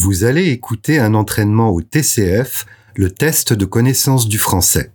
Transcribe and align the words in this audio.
Vous 0.00 0.22
allez 0.22 0.50
écouter 0.50 1.00
un 1.00 1.14
entraînement 1.14 1.70
au 1.70 1.82
TCF, 1.82 2.66
le 2.94 3.10
test 3.10 3.52
de 3.52 3.64
connaissance 3.64 4.28
du 4.28 4.38
français. 4.38 4.92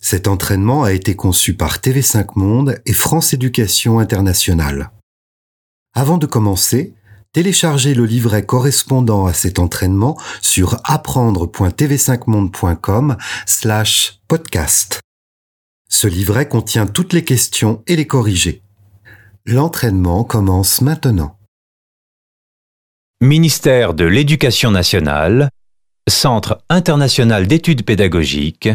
Cet 0.00 0.26
entraînement 0.26 0.84
a 0.84 0.92
été 0.92 1.14
conçu 1.14 1.52
par 1.52 1.80
TV5 1.80 2.28
Monde 2.34 2.80
et 2.86 2.94
France 2.94 3.34
Éducation 3.34 3.98
Internationale. 3.98 4.90
Avant 5.92 6.16
de 6.16 6.24
commencer, 6.24 6.94
téléchargez 7.34 7.92
le 7.92 8.06
livret 8.06 8.46
correspondant 8.46 9.26
à 9.26 9.34
cet 9.34 9.58
entraînement 9.58 10.18
sur 10.40 10.80
apprendre.tv5monde.com 10.84 13.18
slash 13.44 14.22
podcast. 14.28 15.00
Ce 15.90 16.06
livret 16.06 16.48
contient 16.48 16.86
toutes 16.86 17.12
les 17.12 17.24
questions 17.24 17.82
et 17.86 17.96
les 17.96 18.06
corrigés. 18.06 18.62
L'entraînement 19.44 20.24
commence 20.24 20.80
maintenant. 20.80 21.35
Ministère 23.22 23.94
de 23.94 24.04
l'Éducation 24.04 24.70
nationale, 24.70 25.48
Centre 26.06 26.62
international 26.68 27.46
d'études 27.46 27.82
pédagogiques, 27.82 28.68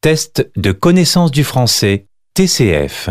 Test 0.00 0.50
de 0.56 0.72
connaissance 0.72 1.30
du 1.30 1.44
français, 1.44 2.06
TCF. 2.32 3.10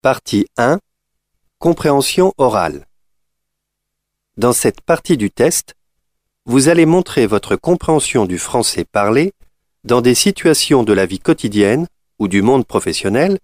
Partie 0.00 0.46
1 0.56 0.78
Compréhension 1.58 2.32
orale. 2.38 2.86
Dans 4.38 4.54
cette 4.54 4.80
partie 4.80 5.18
du 5.18 5.30
test, 5.30 5.74
vous 6.46 6.68
allez 6.70 6.86
montrer 6.86 7.26
votre 7.26 7.56
compréhension 7.56 8.24
du 8.24 8.38
français 8.38 8.86
parlé 8.86 9.34
dans 9.84 10.00
des 10.00 10.14
situations 10.14 10.82
de 10.82 10.94
la 10.94 11.04
vie 11.04 11.20
quotidienne 11.20 11.86
ou 12.18 12.28
du 12.28 12.40
monde 12.40 12.64
professionnel 12.64 13.38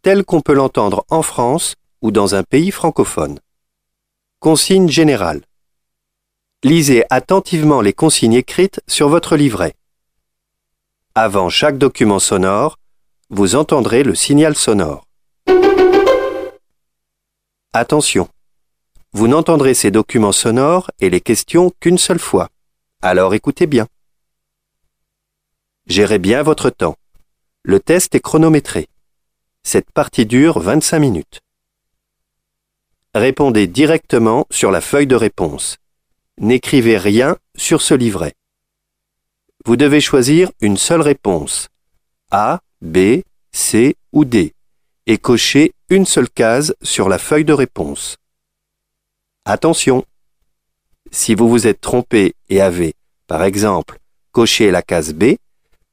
telles 0.00 0.24
qu'on 0.24 0.40
peut 0.40 0.54
l'entendre 0.54 1.04
en 1.10 1.20
France 1.20 1.74
ou 2.00 2.10
dans 2.10 2.34
un 2.34 2.44
pays 2.44 2.70
francophone. 2.70 3.38
Consigne 4.42 4.88
générale. 4.88 5.42
Lisez 6.64 7.04
attentivement 7.10 7.80
les 7.80 7.92
consignes 7.92 8.32
écrites 8.32 8.80
sur 8.88 9.08
votre 9.08 9.36
livret. 9.36 9.74
Avant 11.14 11.48
chaque 11.48 11.78
document 11.78 12.18
sonore, 12.18 12.80
vous 13.30 13.54
entendrez 13.54 14.02
le 14.02 14.16
signal 14.16 14.56
sonore. 14.56 15.06
Attention, 17.72 18.28
vous 19.12 19.28
n'entendrez 19.28 19.74
ces 19.74 19.92
documents 19.92 20.32
sonores 20.32 20.90
et 20.98 21.08
les 21.08 21.20
questions 21.20 21.70
qu'une 21.78 21.96
seule 21.96 22.18
fois. 22.18 22.48
Alors 23.00 23.34
écoutez 23.34 23.68
bien. 23.68 23.86
Gérez 25.86 26.18
bien 26.18 26.42
votre 26.42 26.68
temps. 26.68 26.96
Le 27.62 27.78
test 27.78 28.16
est 28.16 28.20
chronométré. 28.20 28.88
Cette 29.62 29.92
partie 29.92 30.26
dure 30.26 30.58
25 30.58 30.98
minutes. 30.98 31.42
Répondez 33.14 33.66
directement 33.66 34.46
sur 34.50 34.70
la 34.70 34.80
feuille 34.80 35.06
de 35.06 35.16
réponse. 35.16 35.76
N'écrivez 36.38 36.96
rien 36.96 37.36
sur 37.56 37.82
ce 37.82 37.92
livret. 37.92 38.32
Vous 39.66 39.76
devez 39.76 40.00
choisir 40.00 40.50
une 40.60 40.78
seule 40.78 41.02
réponse. 41.02 41.68
A, 42.30 42.60
B, 42.80 43.20
C 43.52 43.96
ou 44.12 44.24
D 44.24 44.54
et 45.06 45.18
cocher 45.18 45.74
une 45.90 46.06
seule 46.06 46.30
case 46.30 46.74
sur 46.80 47.10
la 47.10 47.18
feuille 47.18 47.44
de 47.44 47.52
réponse. 47.52 48.16
Attention 49.44 50.04
Si 51.10 51.34
vous 51.34 51.50
vous 51.50 51.66
êtes 51.66 51.80
trompé 51.82 52.34
et 52.48 52.62
avez, 52.62 52.94
par 53.26 53.42
exemple, 53.42 53.98
coché 54.30 54.70
la 54.70 54.80
case 54.80 55.12
B, 55.12 55.36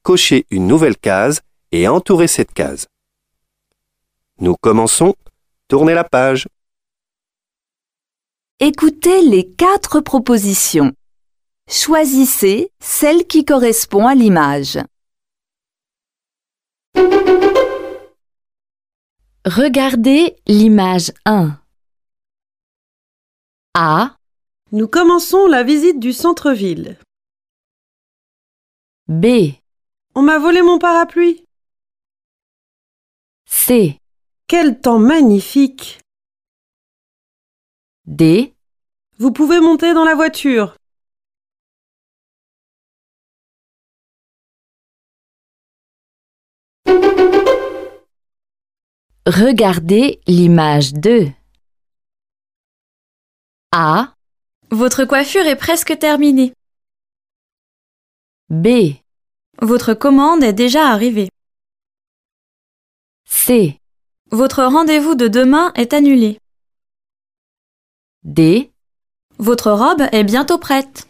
cochez 0.02 0.46
une 0.50 0.66
nouvelle 0.66 0.96
case 0.96 1.42
et 1.70 1.86
entourez 1.86 2.28
cette 2.28 2.54
case. 2.54 2.86
Nous 4.38 4.56
commençons. 4.56 5.14
Tournez 5.68 5.92
la 5.92 6.04
page. 6.04 6.48
Écoutez 8.62 9.22
les 9.22 9.50
quatre 9.50 10.00
propositions. 10.00 10.92
Choisissez 11.66 12.70
celle 12.78 13.26
qui 13.26 13.46
correspond 13.46 14.06
à 14.06 14.14
l'image. 14.14 14.78
Regardez 19.46 20.36
l'image 20.46 21.10
1. 21.24 21.58
A, 23.72 24.16
Nous 24.72 24.88
commençons 24.88 25.46
la 25.46 25.62
visite 25.62 25.98
du 25.98 26.12
centre-ville. 26.12 26.98
B, 29.08 29.54
On 30.14 30.20
m'a 30.20 30.38
volé 30.38 30.60
mon 30.60 30.78
parapluie. 30.78 31.46
C, 33.46 33.98
Quel 34.48 34.78
temps 34.80 34.98
magnifique. 34.98 36.00
D, 38.06 38.54
Vous 39.20 39.32
pouvez 39.32 39.60
monter 39.60 39.92
dans 39.92 40.04
la 40.04 40.14
voiture. 40.14 40.74
regardez 49.26 50.20
l'image 50.26 50.92
2. 50.94 51.28
A, 53.72 54.14
Votre 54.70 55.04
coiffure 55.04 55.46
est 55.46 55.56
presque 55.56 55.98
terminée. 55.98 56.52
B, 58.48 58.96
Votre 59.60 59.94
commande 59.94 60.42
est 60.42 60.54
déjà 60.54 60.88
arrivée. 60.88 61.28
C, 63.26 63.78
Votre 64.30 64.64
rendez-vous 64.64 65.14
de 65.14 65.28
demain 65.28 65.72
est 65.74 65.92
annulé. 65.92 66.38
D, 68.24 68.69
Votre 69.40 69.72
robe 69.72 70.02
est 70.12 70.22
bientôt 70.22 70.58
prête. 70.58 71.08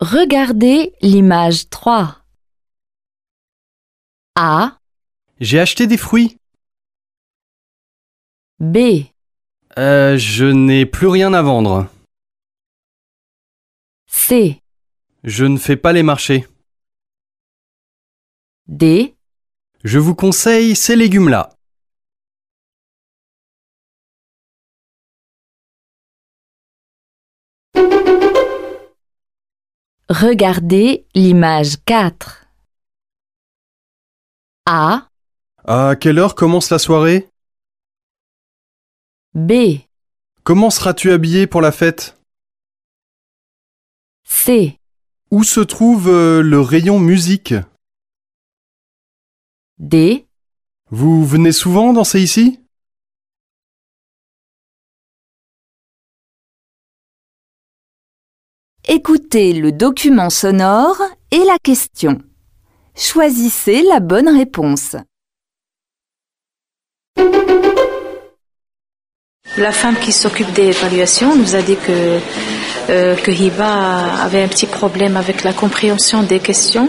regardez 0.00 0.94
l'image 1.00 1.68
3. 1.70 2.18
A, 4.36 4.78
J'ai 5.40 5.60
acheté 5.60 5.86
des 5.86 5.96
fruits. 5.96 6.38
B, 8.58 9.04
Euh, 9.78 10.16
je 10.16 10.46
n'ai 10.46 10.86
plus 10.86 11.06
rien 11.06 11.34
à 11.34 11.42
vendre. 11.42 11.88
C, 14.06 14.62
Je 15.24 15.44
ne 15.44 15.58
fais 15.58 15.76
pas 15.76 15.92
les 15.92 16.02
marchés. 16.02 16.46
D, 18.68 19.15
Je 19.86 20.00
vous 20.00 20.16
conseille 20.16 20.74
ces 20.74 20.96
légumes-là. 20.96 21.50
regardez 30.08 31.06
l'image 31.14 31.76
4. 31.84 32.46
A, 34.66 35.08
À 35.64 35.94
quelle 35.94 36.18
heure 36.18 36.34
commence 36.34 36.70
la 36.70 36.80
soirée? 36.80 37.28
B, 39.34 39.52
Comment 40.42 40.70
seras-tu 40.70 41.12
habillé 41.12 41.46
pour 41.46 41.60
la 41.60 41.70
fête? 41.70 42.18
C, 44.24 44.80
Où 45.30 45.44
se 45.44 45.60
trouve 45.60 46.08
euh, 46.08 46.42
le 46.42 46.60
rayon 46.60 46.98
musique? 46.98 47.54
D, 49.78 50.26
Vous 50.90 51.26
venez 51.26 51.52
souvent 51.52 51.92
danser 51.92 52.22
ici? 52.22 52.60
Écoutez 58.88 59.52
le 59.52 59.72
document 59.72 60.30
sonore 60.30 60.96
et 61.30 61.44
la 61.44 61.58
question. 61.58 62.22
Choisissez 62.94 63.82
la 63.82 64.00
bonne 64.00 64.30
réponse. 64.30 64.96
La 69.58 69.72
femme 69.72 69.96
qui 69.96 70.12
s'occupe 70.12 70.52
des 70.52 70.68
évaluations 70.68 71.36
nous 71.36 71.54
a 71.54 71.60
dit 71.60 71.76
que, 71.76 72.20
euh, 72.88 73.16
que 73.16 73.30
Hiba 73.30 74.22
avait 74.22 74.42
un 74.42 74.48
petit 74.48 74.66
problème 74.66 75.18
avec 75.18 75.44
la 75.44 75.52
compréhension 75.52 76.22
des 76.22 76.40
questions 76.40 76.88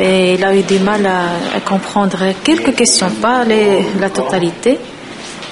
et 0.00 0.34
il 0.34 0.44
a 0.44 0.54
eu 0.56 0.62
du 0.62 0.78
mal 0.80 1.04
à, 1.06 1.28
à 1.56 1.60
comprendre 1.60 2.18
quelques 2.42 2.74
questions, 2.74 3.10
pas 3.22 3.44
les- 3.44 3.82
la 4.00 4.10
totalité. 4.10 4.78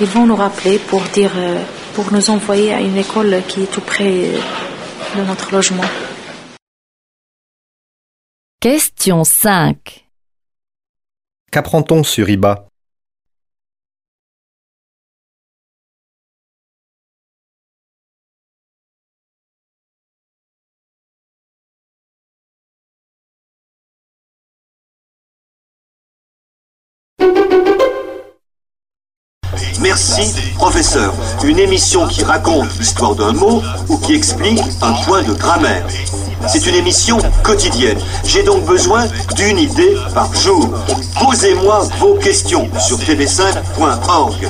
Ils 0.00 0.06
vont 0.06 0.27
nous 0.27 0.37
rappeler 0.37 0.79
pour 0.79 1.03
dire, 1.15 1.31
euh, 1.37 1.62
pour 1.94 2.12
nous 2.12 2.31
envoyer 2.31 2.73
à 2.75 2.81
une 2.81 2.97
école 2.97 3.43
qui 3.49 3.62
est 3.62 3.71
tout 3.73 3.81
près 3.83 4.05
euh, 4.25 4.39
de 5.17 5.23
notre 5.25 5.53
logement. 5.53 5.85
Question 8.61 9.25
5. 9.25 10.05
Qu'apprend-on 11.50 12.03
sur 12.05 12.29
IBA? 12.31 12.67
Professeur. 30.62 31.12
Une 31.43 31.59
émission 31.59 32.06
qui 32.06 32.23
raconte 32.23 32.79
l'histoire 32.79 33.17
d'un 33.17 33.32
mot 33.32 33.61
ou 33.88 33.99
qui 33.99 34.14
explique 34.14 34.61
un 34.81 34.93
point 35.05 35.25
de 35.25 35.32
grammaire. 35.32 35.85
C'est 36.47 36.64
une 36.69 36.76
émission 36.76 37.19
quotidienne. 37.43 37.99
J'ai 38.25 38.44
donc 38.44 38.64
besoin 38.64 39.09
d'une 39.35 39.59
idée 39.59 39.97
par 40.14 40.32
jour. 40.32 40.69
Posez-moi 41.20 41.88
vos 41.99 42.14
questions 42.14 42.70
sur 42.79 42.97
tv5.org, 42.99 44.49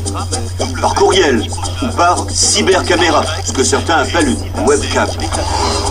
par 0.83 0.95
courriel 0.95 1.43
ou 1.83 1.97
par 1.97 2.27
cybercaméra, 2.29 3.25
ce 3.43 3.53
que 3.53 3.65
certains 3.65 4.01
appellent 4.03 4.37
une 4.37 4.67
webcam. 4.67 5.09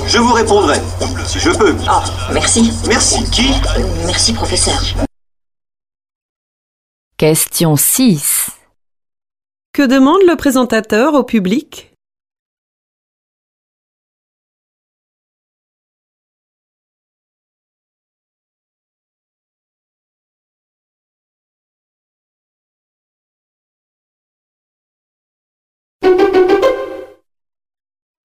Je 0.05 0.19
vous 0.19 0.33
répondrai, 0.33 0.79
si 1.25 1.39
je 1.39 1.49
peux. 1.49 1.75
Ah, 1.87 2.03
merci. 2.31 2.71
Merci 2.87 3.23
qui? 3.31 3.49
Merci, 4.05 4.33
professeur. 4.33 4.79
Question 7.17 7.75
6. 7.75 8.60
Que 9.73 9.83
demande 9.83 10.19
le 10.27 10.35
présentateur 10.35 11.13
au 11.13 11.23
public? 11.23 11.93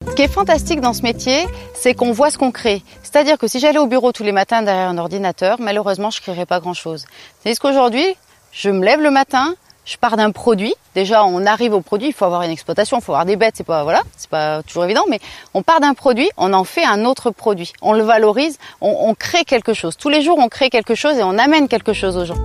Ce 0.04 0.14
qui 0.16 0.22
est 0.22 0.28
fantastique 0.28 0.80
dans 0.80 0.92
ce 0.92 1.02
métier, 1.02 1.46
c'est 1.74 1.94
qu'on 1.94 2.10
voit 2.10 2.30
ce 2.30 2.38
qu'on 2.38 2.50
crée. 2.50 2.82
C'est-à-dire 3.04 3.38
que 3.38 3.46
si 3.46 3.60
j'allais 3.60 3.78
au 3.78 3.86
bureau 3.86 4.10
tous 4.10 4.24
les 4.24 4.32
matins 4.32 4.62
derrière 4.62 4.88
un 4.88 4.98
ordinateur, 4.98 5.60
malheureusement, 5.60 6.10
je 6.10 6.18
ne 6.18 6.22
créerais 6.22 6.46
pas 6.46 6.58
grand-chose. 6.58 7.04
C'est 7.44 7.54
qu'aujourd'hui, 7.56 8.16
je 8.50 8.70
me 8.70 8.84
lève 8.84 9.00
le 9.00 9.12
matin, 9.12 9.54
je 9.86 9.96
pars 9.96 10.16
d'un 10.18 10.32
produit. 10.32 10.74
Déjà, 10.94 11.24
on 11.24 11.46
arrive 11.46 11.72
au 11.72 11.80
produit, 11.80 12.08
il 12.08 12.12
faut 12.12 12.26
avoir 12.26 12.42
une 12.42 12.50
exploitation, 12.50 12.98
il 12.98 13.02
faut 13.02 13.12
avoir 13.12 13.24
des 13.24 13.36
bêtes, 13.36 13.54
c'est 13.56 13.64
pas 13.64 13.84
voilà, 13.84 14.02
c'est 14.16 14.28
pas 14.28 14.62
toujours 14.62 14.84
évident, 14.84 15.04
mais 15.08 15.20
on 15.54 15.62
part 15.62 15.80
d'un 15.80 15.94
produit, 15.94 16.28
on 16.36 16.52
en 16.52 16.64
fait 16.64 16.84
un 16.84 17.04
autre 17.04 17.30
produit, 17.30 17.72
on 17.80 17.92
le 17.92 18.02
valorise, 18.02 18.58
on, 18.80 18.94
on 19.08 19.14
crée 19.14 19.44
quelque 19.44 19.72
chose. 19.72 19.96
Tous 19.96 20.10
les 20.10 20.20
jours, 20.20 20.38
on 20.38 20.48
crée 20.48 20.68
quelque 20.68 20.94
chose 20.94 21.16
et 21.16 21.22
on 21.22 21.38
amène 21.38 21.68
quelque 21.68 21.92
chose 21.92 22.16
aux 22.16 22.26
gens. 22.26 22.36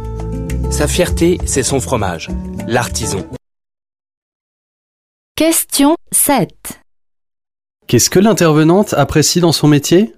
Sa 0.69 0.87
fierté, 0.87 1.39
c'est 1.45 1.63
son 1.63 1.81
fromage, 1.81 2.29
l'artisan. 2.67 3.19
Question 5.35 5.97
7. 6.11 6.49
Qu'est-ce 7.87 8.09
que 8.09 8.19
l'intervenante 8.19 8.93
apprécie 8.93 9.41
dans 9.41 9.51
son 9.51 9.67
métier? 9.67 10.13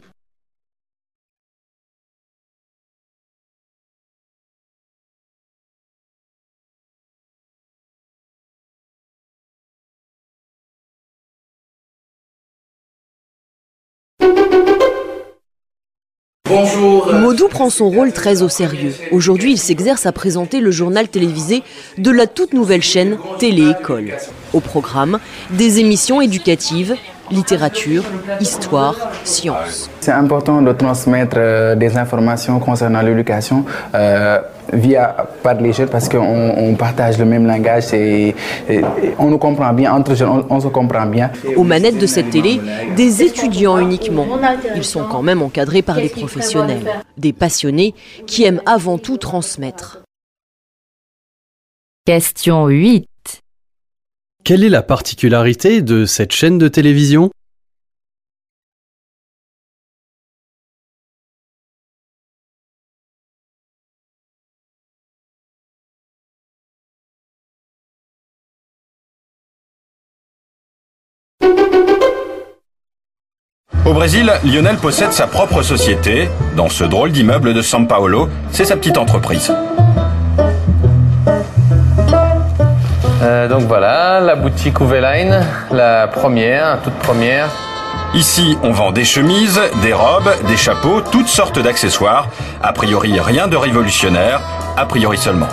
Bonjour. 16.55 17.11
Modou 17.11 17.47
prend 17.47 17.71
son 17.71 17.89
rôle 17.89 18.11
très 18.11 18.43
au 18.43 18.49
sérieux. 18.49 18.93
Aujourd'hui, 19.11 19.53
il 19.53 19.57
s'exerce 19.57 20.05
à 20.05 20.11
présenter 20.11 20.59
le 20.59 20.69
journal 20.69 21.07
télévisé 21.07 21.63
de 21.97 22.11
la 22.11 22.27
toute 22.27 22.53
nouvelle 22.53 22.83
chaîne 22.83 23.17
Télé-École. 23.39 24.13
Au 24.53 24.59
programme, 24.59 25.17
des 25.49 25.79
émissions 25.79 26.21
éducatives, 26.21 26.95
littérature, 27.31 28.03
histoire, 28.39 28.95
sciences. 29.23 29.89
C'est 29.99 30.11
important 30.11 30.61
de 30.61 30.71
transmettre 30.73 31.37
euh, 31.39 31.75
des 31.75 31.97
informations 31.97 32.59
concernant 32.59 33.01
l'éducation 33.01 33.65
euh, 33.95 34.39
via 34.73 35.27
par 35.41 35.55
les 35.55 35.73
jeunes 35.73 35.89
parce 35.89 36.09
qu'on 36.09 36.19
on 36.19 36.75
partage 36.75 37.17
le 37.17 37.25
même 37.25 37.45
langage 37.45 37.93
et, 37.93 38.35
et, 38.69 38.81
on 39.17 39.29
nous 39.29 39.37
comprend 39.37 39.73
bien 39.73 39.93
entre 39.93 40.15
jeunes, 40.15 40.29
on, 40.29 40.45
on, 40.49 40.59
se 40.59 40.67
comprend 40.67 41.05
bien. 41.05 41.31
Aux 41.55 41.63
manettes 41.63 41.97
de 41.97 42.05
cette 42.05 42.29
télé, 42.29 42.59
des 42.95 43.23
étudiants 43.23 43.77
uniquement. 43.77 44.25
Ils 44.75 44.83
sont 44.83 45.05
quand 45.09 45.21
même 45.21 45.41
encadrés 45.41 45.81
par 45.81 45.95
des 45.95 46.09
professionnels, 46.09 46.83
des 47.17 47.33
passionnés 47.33 47.93
qui 48.25 48.43
aiment 48.43 48.61
avant 48.65 48.97
tout 48.97 49.17
transmettre. 49.17 49.99
Question 52.05 52.67
8. 52.67 53.07
Quelle 54.43 54.65
est 54.65 54.69
la 54.69 54.81
particularité 54.81 55.81
de 55.81 56.05
cette 56.05 56.33
chaîne 56.33 56.57
de 56.57 56.67
télévision? 56.67 57.31
Au 73.85 73.91
Brésil, 73.91 74.31
Lionel 74.45 74.77
possède 74.77 75.11
sa 75.11 75.27
propre 75.27 75.61
société. 75.61 76.29
Dans 76.55 76.69
ce 76.69 76.85
drôle 76.85 77.11
d'immeuble 77.11 77.53
de 77.53 77.61
São 77.61 77.85
Paulo, 77.85 78.29
c'est 78.49 78.63
sa 78.63 78.77
petite 78.77 78.97
entreprise. 78.97 79.53
Euh, 83.21 83.47
donc 83.49 83.63
voilà, 83.63 84.21
la 84.21 84.35
boutique 84.35 84.79
Uveline, 84.79 85.45
la 85.71 86.07
première, 86.07 86.81
toute 86.81 86.93
première. 86.95 87.49
Ici, 88.13 88.57
on 88.63 88.71
vend 88.71 88.93
des 88.93 89.03
chemises, 89.03 89.59
des 89.81 89.91
robes, 89.91 90.31
des 90.47 90.57
chapeaux, 90.57 91.01
toutes 91.01 91.27
sortes 91.27 91.59
d'accessoires. 91.59 92.29
A 92.61 92.71
priori, 92.71 93.19
rien 93.19 93.49
de 93.49 93.57
révolutionnaire, 93.57 94.39
a 94.77 94.85
priori 94.85 95.17
seulement. 95.17 95.49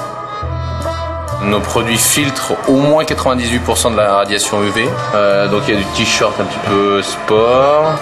Nos 1.44 1.60
produits 1.60 1.96
filtrent 1.96 2.56
au 2.68 2.76
moins 2.76 3.04
98% 3.04 3.92
de 3.92 3.96
la 3.96 4.14
radiation 4.14 4.62
UV. 4.62 4.86
Euh, 5.14 5.48
donc 5.48 5.62
il 5.66 5.74
y 5.74 5.76
a 5.76 5.80
du 5.80 5.86
t-shirt 5.96 6.38
un 6.38 6.44
petit 6.44 6.58
peu 6.66 7.02
sport. 7.02 7.98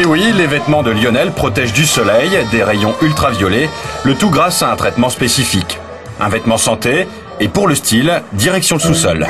Et 0.00 0.04
oui, 0.04 0.32
les 0.32 0.46
vêtements 0.46 0.82
de 0.82 0.90
Lionel 0.90 1.32
protègent 1.32 1.72
du 1.72 1.86
soleil, 1.86 2.30
des 2.50 2.62
rayons 2.62 2.94
ultraviolets, 3.02 3.68
le 4.04 4.14
tout 4.14 4.30
grâce 4.30 4.62
à 4.62 4.72
un 4.72 4.76
traitement 4.76 5.10
spécifique. 5.10 5.78
Un 6.18 6.28
vêtement 6.28 6.58
santé, 6.58 7.06
et 7.40 7.48
pour 7.48 7.68
le 7.68 7.74
style, 7.74 8.22
direction 8.32 8.76
le 8.76 8.80
sous-sol. 8.80 9.26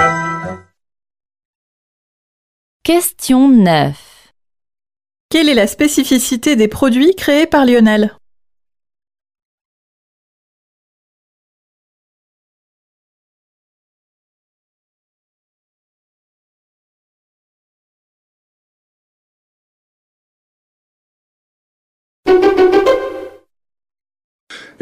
Question 2.84 3.48
9. 3.48 3.94
Quelle 5.30 5.48
est 5.48 5.54
la 5.54 5.66
spécificité 5.66 6.56
des 6.56 6.68
produits 6.68 7.14
créés 7.16 7.46
par 7.46 7.64
Lionel? 7.64 8.14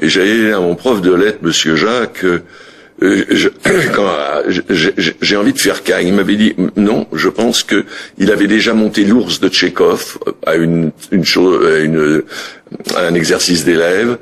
Et 0.00 0.08
j'ai 0.08 0.24
dit 0.24 0.52
à 0.52 0.60
mon 0.60 0.74
prof 0.74 1.02
de 1.02 1.12
lettres, 1.12 1.40
Monsieur 1.42 1.76
Jacques, 1.76 2.24
euh, 2.24 3.24
je, 3.30 3.48
quand 3.94 4.10
j'ai 5.20 5.36
envie 5.36 5.52
de 5.52 5.58
faire 5.58 5.82
cas, 5.82 6.00
il 6.00 6.12
m'avait 6.12 6.36
dit 6.36 6.54
non. 6.76 7.06
Je 7.12 7.28
pense 7.28 7.62
que 7.62 7.84
il 8.18 8.30
avait 8.30 8.46
déjà 8.46 8.74
monté 8.74 9.04
l'ours 9.04 9.40
de 9.40 9.48
Tchekhov 9.48 10.18
à 10.46 10.56
une, 10.56 10.90
une 11.10 11.24
chose, 11.24 11.66
à 11.66 11.78
une, 11.78 12.22
à 12.94 13.06
un 13.06 13.14
exercice 13.14 13.64
d'élève. 13.64 14.18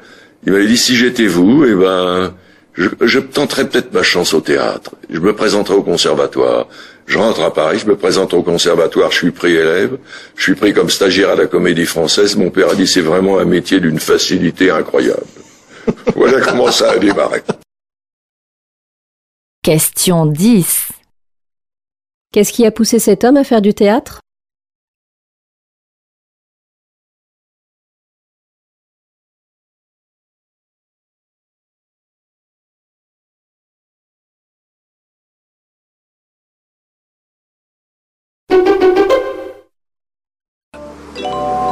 Il 0.47 0.53
m'avait 0.53 0.67
dit 0.67 0.77
si 0.77 0.97
j'étais 0.97 1.27
vous, 1.27 1.65
eh 1.65 1.75
ben, 1.75 2.33
je, 2.75 2.89
je 3.01 3.19
tenterais 3.19 3.69
peut-être 3.69 3.93
ma 3.93 4.03
chance 4.03 4.35
au 4.35 4.41
théâtre. 4.41 4.93
Je 5.11 5.19
me 5.19 5.33
présenterai 5.33 5.77
au 5.77 5.83
conservatoire. 5.83 6.69
Je 7.07 7.19
rentre 7.19 7.41
à 7.41 7.53
Paris, 7.53 7.79
je 7.83 7.87
me 7.87 7.97
présente 7.97 8.35
au 8.35 8.43
conservatoire, 8.43 9.11
je 9.11 9.17
suis 9.17 9.31
pris 9.31 9.55
élève, 9.55 9.97
je 10.37 10.43
suis 10.43 10.55
pris 10.55 10.75
comme 10.75 10.91
stagiaire 10.91 11.31
à 11.31 11.37
la 11.37 11.47
Comédie 11.47 11.87
Française. 11.87 12.37
Mon 12.37 12.51
père 12.51 12.71
a 12.71 12.75
dit 12.75 12.87
c'est 12.87 13.01
vraiment 13.01 13.39
un 13.39 13.47
métier 13.47 13.81
d'une 13.81 13.99
facilité 13.99 14.71
incroyable. 14.71 15.23
voilà 16.15 16.41
comment 16.41 16.71
ça 16.71 16.93
a 16.93 16.99
démarré. 16.99 17.43
Question 19.63 20.27
10. 20.27 20.93
Qu'est-ce 22.33 22.53
qui 22.53 22.67
a 22.67 22.71
poussé 22.71 22.99
cet 22.99 23.25
homme 23.25 23.37
à 23.37 23.45
faire 23.45 23.63
du 23.63 23.75
théâtre? 23.75 24.21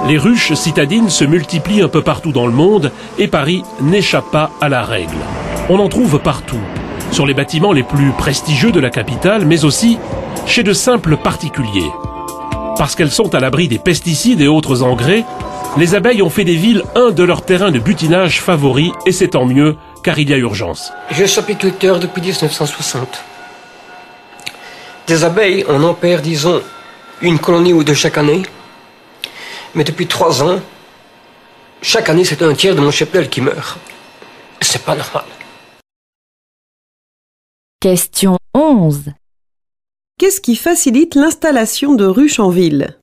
Les 0.08 0.18
ruches 0.18 0.52
citadines 0.54 1.10
se 1.10 1.25
multiplient 1.25 1.82
un 1.82 1.88
peu 1.88 2.00
partout 2.00 2.30
dans 2.30 2.46
le 2.46 2.52
monde 2.52 2.92
et 3.18 3.26
Paris 3.26 3.64
n'échappe 3.80 4.30
pas 4.30 4.52
à 4.60 4.68
la 4.68 4.82
règle. 4.82 5.16
On 5.68 5.80
en 5.80 5.88
trouve 5.88 6.20
partout, 6.20 6.60
sur 7.10 7.26
les 7.26 7.34
bâtiments 7.34 7.72
les 7.72 7.82
plus 7.82 8.12
prestigieux 8.12 8.70
de 8.70 8.78
la 8.78 8.90
capitale, 8.90 9.44
mais 9.44 9.64
aussi 9.64 9.98
chez 10.46 10.62
de 10.62 10.72
simples 10.72 11.16
particuliers. 11.16 11.90
Parce 12.78 12.94
qu'elles 12.94 13.10
sont 13.10 13.34
à 13.34 13.40
l'abri 13.40 13.66
des 13.66 13.80
pesticides 13.80 14.40
et 14.40 14.46
autres 14.46 14.84
engrais, 14.84 15.25
les 15.76 15.96
abeilles 15.96 16.22
ont 16.22 16.30
fait 16.30 16.44
des 16.44 16.54
villes 16.54 16.84
un 16.94 17.10
de 17.10 17.25
leurs 17.25 17.44
terrains 17.44 17.72
de 17.72 17.80
butinage 17.80 18.40
favoris, 18.40 18.92
et 19.06 19.12
c'est 19.12 19.28
tant 19.28 19.44
mieux, 19.44 19.76
car 20.04 20.20
il 20.20 20.30
y 20.30 20.34
a 20.34 20.36
urgence. 20.36 20.92
Je 21.10 21.25
suis 21.25 21.40
apiculteur 21.40 21.98
depuis 21.98 22.22
1960. 22.22 23.25
Des 25.08 25.25
abeilles, 25.25 25.64
on 25.68 25.82
en 25.82 25.94
perd, 25.94 26.22
disons, 26.22 26.62
une 27.22 27.40
colonie 27.40 27.72
ou 27.72 27.82
deux 27.82 27.94
chaque 27.94 28.18
année. 28.18 28.42
Mais 29.76 29.85
depuis 29.85 30.06
trois 30.06 30.42
ans, 30.42 30.61
chaque 31.83 32.09
année, 32.09 32.25
c'est 32.25 32.42
un 32.42 32.54
tiers 32.54 32.75
de 32.75 32.80
mon 32.80 32.90
cheptel 32.90 33.28
qui 33.28 33.42
meurt. 33.42 33.78
C'est 34.62 34.83
pas 34.83 34.97
normal. 34.97 35.26
Question 37.78 38.38
11. 38.54 39.12
Qu'est-ce 40.18 40.40
qui 40.40 40.56
facilite 40.56 41.14
l'installation 41.14 41.95
de 41.95 42.06
ruches 42.06 42.40
en 42.40 42.49
ville? 42.49 42.99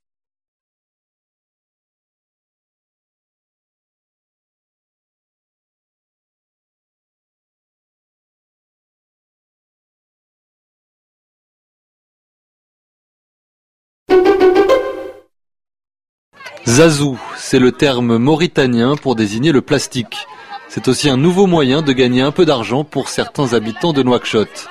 Zazou, 16.74 17.20
c'est 17.38 17.60
le 17.60 17.72
terme 17.72 18.18
mauritanien 18.18 18.96
pour 18.96 19.16
désigner 19.16 19.52
le 19.52 19.62
plastique. 19.62 20.26
C'est 20.70 20.88
aussi 20.88 21.08
un 21.08 21.18
nouveau 21.18 21.46
moyen 21.46 21.84
de 21.84 21.94
gagner 21.94 22.24
un 22.24 22.32
peu 22.32 22.46
d'argent 22.46 22.84
pour 22.84 23.10
certains 23.10 23.54
habitants 23.54 23.94
de 23.94 24.02
Nouakchott. 24.02 24.68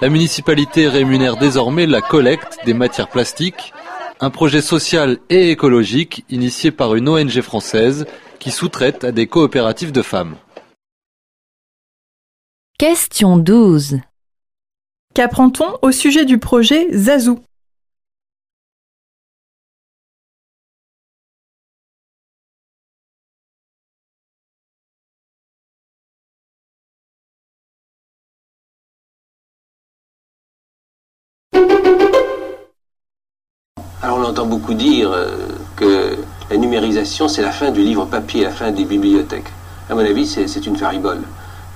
La 0.00 0.08
municipalité 0.08 0.88
rémunère 0.88 1.36
désormais 1.36 1.86
la 1.86 2.00
collecte 2.00 2.58
des 2.66 2.74
matières 2.74 3.08
plastiques, 3.08 3.72
un 4.18 4.30
projet 4.30 4.62
social 4.62 5.18
et 5.30 5.52
écologique 5.52 6.24
initié 6.28 6.72
par 6.72 6.96
une 6.96 7.08
ONG 7.08 7.40
française 7.40 8.06
qui 8.40 8.50
sous-traite 8.50 9.04
à 9.04 9.12
des 9.12 9.28
coopératives 9.28 9.92
de 9.92 10.02
femmes. 10.02 10.34
Question 12.80 13.36
12. 13.36 14.00
Qu'apprend-on 15.14 15.78
au 15.82 15.92
sujet 15.92 16.24
du 16.24 16.38
projet 16.38 16.88
Zazou? 16.92 17.38
Alors 34.04 34.18
on 34.18 34.24
entend 34.24 34.44
beaucoup 34.44 34.74
dire 34.74 35.10
euh, 35.10 35.34
que 35.76 36.18
la 36.50 36.58
numérisation, 36.58 37.26
c'est 37.26 37.40
la 37.40 37.52
fin 37.52 37.70
du 37.70 37.80
livre 37.80 38.04
papier, 38.04 38.44
la 38.44 38.50
fin 38.50 38.70
des 38.70 38.84
bibliothèques. 38.84 39.50
À 39.88 39.94
mon 39.94 40.02
avis, 40.02 40.26
c'est 40.26 40.66
une 40.66 40.76
faribole. 40.76 41.22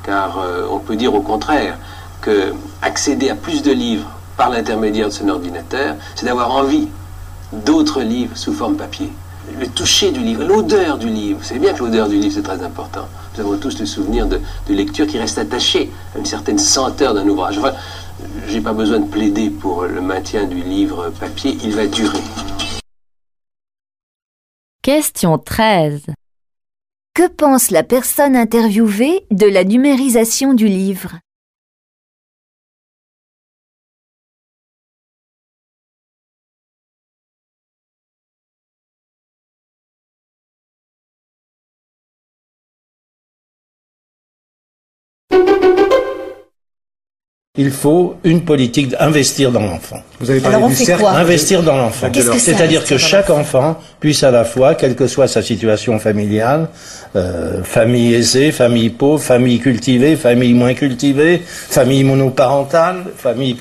Car 0.03 0.39
euh, 0.39 0.67
on 0.71 0.79
peut 0.79 0.95
dire 0.95 1.15
au 1.15 1.23
contraire 1.23 1.79
que 2.21 2.53
accéder 2.83 3.31
à 3.31 3.35
plus 3.35 3.63
de 3.63 3.73
livres 3.73 4.11
par 4.37 4.51
l'intermédiaire 4.51 5.09
de 5.09 5.13
son 5.15 5.27
ordinateur, 5.31 5.97
c'est 6.17 6.27
d'avoir 6.27 6.51
envie 6.51 6.89
d'autres 7.65 8.03
livres 8.03 8.37
sous 8.37 8.53
forme 8.53 8.77
papier. 8.77 9.11
Le 9.59 9.67
toucher 9.67 10.11
du 10.11 10.21
livre, 10.21 10.45
l'odeur 10.45 10.99
du 10.99 11.09
livre. 11.09 11.39
C'est 11.41 11.59
bien 11.59 11.73
que 11.73 11.79
l'odeur 11.79 12.11
du 12.11 12.17
livre, 12.17 12.35
c'est 12.35 12.43
très 12.43 12.63
important. 12.63 13.09
Nous 13.35 13.41
avons 13.41 13.57
tous 13.57 13.81
le 13.81 13.87
souvenir 13.87 14.27
de, 14.27 14.39
de 14.69 14.75
lecture 14.75 15.07
qui 15.07 15.19
reste 15.19 15.39
attaché 15.39 15.91
à 16.15 16.19
une 16.19 16.27
certaine 16.27 16.59
senteur 16.59 17.15
d'un 17.15 17.27
ouvrage. 17.27 17.59
J'ai 18.49 18.61
pas 18.61 18.73
besoin 18.73 19.01
de 19.01 19.11
plaider 19.11 19.51
pour 19.51 19.85
le 19.85 20.01
maintien 20.01 20.47
du 20.47 20.63
livre 20.63 21.11
papier, 21.21 21.57
il 21.63 21.75
va 21.75 21.87
durer. 21.87 22.19
Question 24.83 25.39
13. 25.39 26.07
Que 27.15 27.29
pense 27.29 27.71
la 27.71 27.83
personne 27.83 28.37
interviewée 28.37 29.27
de 29.31 29.47
la 29.47 29.65
numérisation 29.65 30.55
du 30.55 30.67
livre? 30.67 31.19
Il 47.59 47.73
faut 47.73 48.15
une 48.23 48.43
politique 48.43 48.91
d'investir 48.91 49.51
dans 49.51 49.61
l'enfant. 49.61 50.01
Vous 50.21 50.31
avez 50.31 50.41
parlé 50.41 50.57
Alors 50.57 50.69
du 50.69 50.77
cercle. 50.77 51.05
Investir 51.05 51.65
dans 51.65 51.77
l'enfant. 51.77 52.09
Que 52.09 52.39
C'est-à-dire 52.39 52.85
que 52.85 52.97
chaque 52.97 53.31
enfant 53.31 53.77
puisse 53.99 54.23
à 54.23 54.31
la 54.31 54.45
fois, 54.45 54.77
quelle 54.77 54.95
que 54.95 55.09
soit 55.09 55.27
sa 55.27 55.43
situation 55.43 55.99
familiale, 55.99 56.69
euh, 57.17 57.65
famille 57.65 58.15
aisée, 58.15 58.53
famille 58.53 58.91
pauvre, 58.91 59.21
famille 59.21 59.59
cultivée, 59.59 60.15
famille 60.15 60.55
moins 60.55 60.75
cultivée, 60.75 61.43
famille 61.45 62.05
monoparentale, 62.05 63.03
famille, 63.17 63.57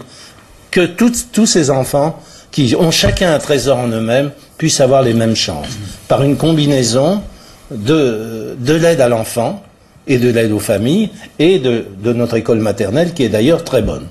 que 0.70 0.86
toutes, 0.86 1.32
tous 1.32 1.48
ces 1.48 1.72
enfants 1.72 2.22
qui 2.52 2.76
ont 2.80 2.92
chacun 2.92 3.34
un 3.34 3.40
trésor 3.40 3.80
en 3.80 3.88
eux-mêmes 3.88 4.30
puissent 4.60 4.80
avoir 4.80 5.02
les 5.02 5.16
mêmes 5.16 5.36
chances. 5.36 5.76
Par 6.08 6.22
une 6.22 6.38
combinaison 6.38 7.24
de, 7.72 8.56
de 8.60 8.74
l'aide 8.74 9.02
à 9.02 9.10
l'enfant, 9.10 9.64
et 10.08 10.18
de 10.18 10.30
l'aide 10.30 10.52
aux 10.52 10.60
familles 10.60 11.10
et 11.40 11.60
de, 11.60 11.86
de, 12.04 12.14
notre 12.14 12.36
école 12.36 12.60
maternelle 12.60 13.14
qui 13.14 13.24
est 13.24 13.30
d'ailleurs 13.30 13.64
très 13.64 13.82
bonne. 13.82 14.08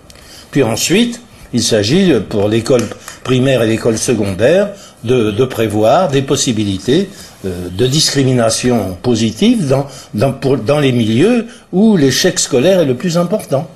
Puis 0.51 0.63
ensuite, 0.63 1.21
il 1.53 1.63
s'agit 1.63 2.13
pour 2.29 2.49
l'école 2.49 2.83
primaire 3.25 3.63
et 3.63 3.67
l'école 3.67 3.99
secondaire 3.99 4.71
de, 5.05 5.31
de, 5.31 5.45
prévoir 5.45 6.09
des 6.09 6.23
possibilités 6.23 7.09
euh, 7.45 7.69
de 7.69 7.87
discrimination 7.87 8.97
positive 9.03 9.69
dans, 9.69 9.87
dans, 10.15 10.33
pour, 10.33 10.57
dans 10.57 10.81
les 10.81 10.93
milieux 10.93 11.47
où 11.73 11.97
l'échec 11.97 12.39
scolaire 12.39 12.81
est 12.81 12.87
le 12.87 12.97
plus 12.97 13.17
important. 13.19 13.69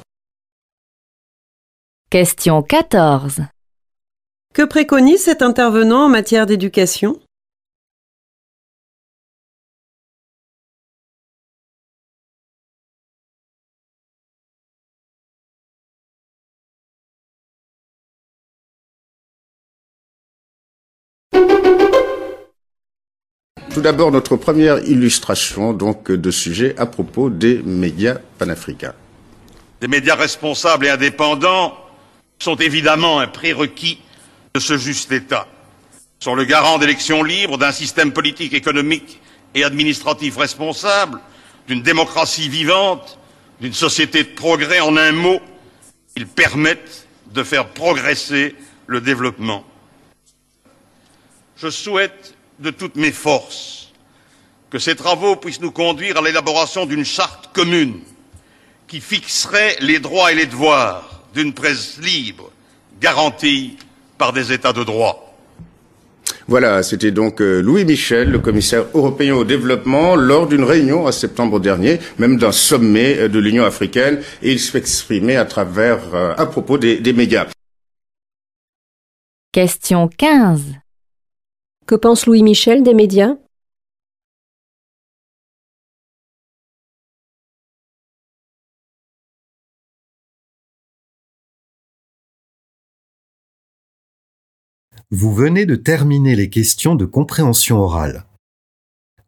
Question 2.10 2.62
14. 2.62 3.42
Que 4.52 4.62
préconise 4.62 5.22
cet 5.22 5.42
intervenant 5.42 6.06
en 6.06 6.08
matière 6.08 6.46
d'éducation? 6.46 7.18
Tout 23.72 23.82
d'abord, 23.82 24.10
notre 24.10 24.36
première 24.36 24.80
illustration 24.80 25.72
donc 25.72 26.10
de 26.10 26.30
sujet 26.32 26.74
à 26.76 26.86
propos 26.86 27.30
des 27.30 27.62
médias 27.62 28.16
panafricains. 28.36 28.94
Des 29.80 29.86
médias 29.86 30.16
responsables 30.16 30.86
et 30.86 30.90
indépendants 30.90 31.78
sont 32.40 32.56
évidemment 32.56 33.20
un 33.20 33.28
prérequis 33.28 34.00
de 34.54 34.58
ce 34.58 34.76
juste 34.76 35.12
État. 35.12 35.46
Ils 36.20 36.24
sont 36.24 36.34
le 36.34 36.44
garant 36.44 36.78
d'élections 36.78 37.22
libres, 37.22 37.58
d'un 37.58 37.70
système 37.70 38.12
politique, 38.12 38.54
économique 38.54 39.20
et 39.54 39.62
administratif 39.62 40.36
responsable, 40.36 41.20
d'une 41.68 41.82
démocratie 41.82 42.48
vivante, 42.48 43.18
d'une 43.60 43.72
société 43.72 44.24
de 44.24 44.30
progrès. 44.30 44.80
En 44.80 44.96
un 44.96 45.12
mot, 45.12 45.40
ils 46.16 46.26
permettent 46.26 47.06
de 47.32 47.44
faire 47.44 47.68
progresser 47.68 48.56
le 48.88 49.00
développement. 49.00 49.64
Je 51.56 51.70
souhaite 51.70 52.34
de 52.60 52.70
toutes 52.70 52.96
mes 52.96 53.12
forces 53.12 53.92
que 54.70 54.78
ces 54.78 54.94
travaux 54.94 55.36
puissent 55.36 55.60
nous 55.60 55.72
conduire 55.72 56.16
à 56.16 56.22
l'élaboration 56.22 56.86
d'une 56.86 57.04
charte 57.04 57.50
commune 57.52 58.00
qui 58.86 59.00
fixerait 59.00 59.76
les 59.80 59.98
droits 59.98 60.32
et 60.32 60.34
les 60.34 60.46
devoirs 60.46 61.22
d'une 61.34 61.52
presse 61.52 61.98
libre 62.00 62.50
garantie 63.00 63.76
par 64.18 64.32
des 64.32 64.52
États 64.52 64.72
de 64.72 64.84
droit. 64.84 65.26
Voilà, 66.46 66.82
c'était 66.82 67.12
donc 67.12 67.40
Louis 67.40 67.84
Michel, 67.84 68.30
le 68.30 68.40
commissaire 68.40 68.84
européen 68.94 69.34
au 69.34 69.44
développement, 69.44 70.16
lors 70.16 70.48
d'une 70.48 70.64
réunion 70.64 71.06
en 71.06 71.12
septembre 71.12 71.60
dernier, 71.60 72.00
même 72.18 72.38
d'un 72.38 72.52
sommet 72.52 73.28
de 73.28 73.38
l'Union 73.38 73.64
africaine, 73.64 74.20
et 74.42 74.52
il 74.52 74.60
s'exprimait 74.60 75.36
à 75.36 75.44
travers, 75.44 76.00
euh, 76.14 76.34
à 76.36 76.46
propos 76.46 76.76
des, 76.76 76.98
des 76.98 77.12
médias. 77.12 77.46
Question 79.52 80.08
15. 80.08 80.62
Que 81.90 81.96
pense 81.96 82.26
Louis 82.26 82.44
Michel 82.44 82.84
des 82.84 82.94
médias? 82.94 83.36
Vous 95.10 95.34
venez 95.34 95.66
de 95.66 95.74
terminer 95.74 96.36
les 96.36 96.48
questions 96.48 96.94
de 96.94 97.04
compréhension 97.04 97.78
orale. 97.78 98.29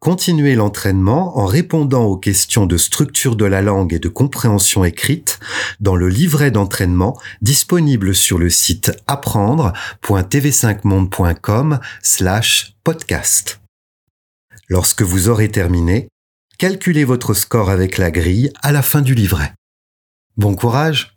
Continuez 0.02 0.54
l'entraînement 0.56 1.38
en 1.38 1.46
répondant 1.46 2.06
aux 2.06 2.16
questions 2.16 2.66
de 2.66 2.76
structure 2.76 3.36
de 3.36 3.44
la 3.44 3.62
langue 3.62 3.94
et 3.94 4.00
de 4.00 4.08
compréhension 4.08 4.84
écrite 4.84 5.38
dans 5.78 5.94
le 5.94 6.08
livret 6.08 6.50
d'entraînement 6.50 7.16
disponible 7.40 8.12
sur 8.12 8.36
le 8.36 8.50
site 8.50 8.90
apprendre.tv5monde.com 9.06 11.78
slash 12.02 12.74
podcast. 12.82 13.60
Lorsque 14.68 15.02
vous 15.02 15.28
aurez 15.28 15.52
terminé, 15.52 16.08
calculez 16.58 17.04
votre 17.04 17.32
score 17.32 17.70
avec 17.70 17.96
la 17.96 18.10
grille 18.10 18.50
à 18.60 18.72
la 18.72 18.82
fin 18.82 19.02
du 19.02 19.14
livret. 19.14 19.54
Bon 20.36 20.56
courage 20.56 21.11